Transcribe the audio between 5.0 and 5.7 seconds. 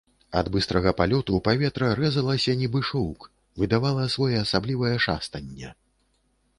шастанне.